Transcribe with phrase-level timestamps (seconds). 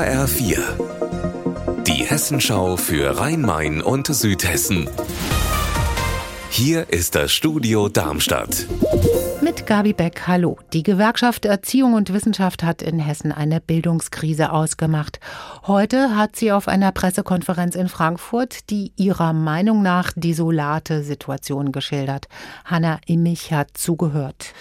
[0.00, 1.82] HR4.
[1.86, 4.88] Die Hessenschau für Rhein-Main und Südhessen.
[6.48, 8.64] Hier ist das Studio Darmstadt.
[9.42, 10.56] Mit Gabi Beck, hallo.
[10.72, 15.20] Die Gewerkschaft Erziehung und Wissenschaft hat in Hessen eine Bildungskrise ausgemacht.
[15.66, 22.26] Heute hat sie auf einer Pressekonferenz in Frankfurt die ihrer Meinung nach desolate Situation geschildert.
[22.64, 24.54] Hanna Immich hat zugehört.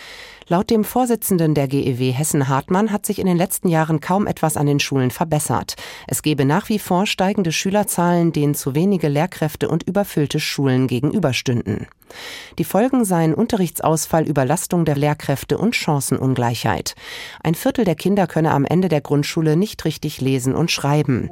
[0.52, 4.57] Laut dem Vorsitzenden der GEW Hessen Hartmann hat sich in den letzten Jahren kaum etwas
[4.57, 5.76] an den Schulen verbessert.
[6.07, 11.86] Es gebe nach wie vor steigende Schülerzahlen, denen zu wenige Lehrkräfte und überfüllte Schulen gegenüberstünden.
[12.57, 16.96] Die Folgen seien Unterrichtsausfall, Überlastung der Lehrkräfte und Chancenungleichheit.
[17.43, 21.29] Ein Viertel der Kinder könne am Ende der Grundschule nicht richtig lesen und schreiben.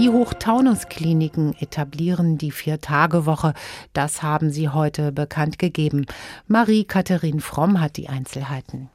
[0.00, 3.52] Die Hochtaunusskliniken etablieren die Vier-Tage-Woche.
[3.92, 6.06] Das haben sie heute bekannt gegeben.
[6.46, 8.88] Marie-Katharin Fromm hat die Einzelheiten.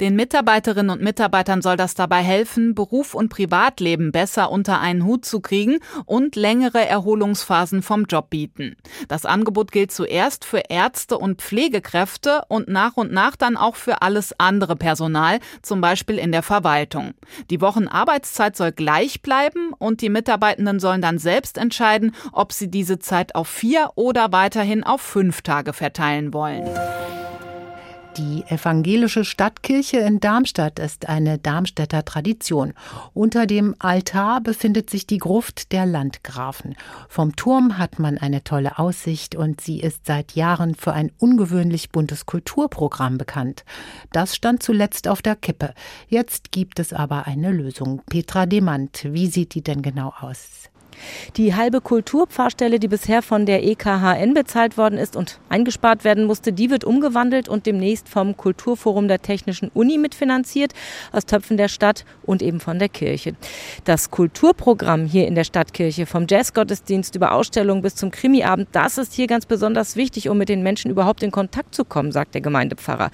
[0.00, 5.24] Den Mitarbeiterinnen und Mitarbeitern soll das dabei helfen, Beruf und Privatleben besser unter einen Hut
[5.24, 8.76] zu kriegen und längere Erholungsphasen vom Job bieten.
[9.08, 14.00] Das Angebot gilt zuerst für Ärzte und Pflegekräfte und nach und nach dann auch für
[14.02, 17.14] alles andere Personal, zum Beispiel in der Verwaltung.
[17.50, 20.08] Die Wochenarbeitszeit soll gleich bleiben und die
[20.52, 25.42] Mitarbeitenden sollen dann selbst entscheiden, ob sie diese Zeit auf vier oder weiterhin auf fünf
[25.42, 26.68] Tage verteilen wollen.
[28.18, 32.74] Die evangelische Stadtkirche in Darmstadt ist eine Darmstädter Tradition.
[33.14, 36.74] Unter dem Altar befindet sich die Gruft der Landgrafen.
[37.08, 41.88] Vom Turm hat man eine tolle Aussicht und sie ist seit Jahren für ein ungewöhnlich
[41.88, 43.64] buntes Kulturprogramm bekannt.
[44.12, 45.72] Das stand zuletzt auf der Kippe.
[46.08, 48.02] Jetzt gibt es aber eine Lösung.
[48.10, 50.68] Petra Demand, wie sieht die denn genau aus?
[51.36, 56.52] Die halbe Kulturpfarrstelle, die bisher von der EKHN bezahlt worden ist und eingespart werden musste,
[56.52, 60.72] die wird umgewandelt und demnächst vom Kulturforum der Technischen Uni mitfinanziert,
[61.12, 63.34] aus Töpfen der Stadt und eben von der Kirche.
[63.84, 69.12] Das Kulturprogramm hier in der Stadtkirche, vom Jazzgottesdienst über Ausstellungen bis zum Krimiabend, das ist
[69.12, 72.40] hier ganz besonders wichtig, um mit den Menschen überhaupt in Kontakt zu kommen, sagt der
[72.40, 73.10] Gemeindepfarrer.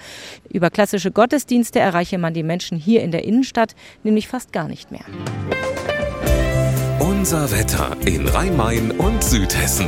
[0.51, 4.91] Über klassische Gottesdienste erreiche man die Menschen hier in der Innenstadt nämlich fast gar nicht
[4.91, 5.05] mehr.
[7.19, 9.87] Unser Wetter in Rhein-Main und Südhessen.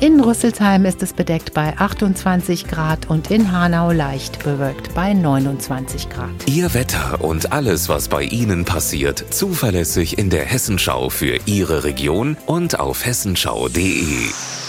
[0.00, 6.10] In Rüsselsheim ist es bedeckt bei 28 Grad und in Hanau leicht bewölkt bei 29
[6.10, 6.30] Grad.
[6.46, 12.36] Ihr Wetter und alles, was bei Ihnen passiert, zuverlässig in der Hessenschau für Ihre Region
[12.46, 14.61] und auf hessenschau.de.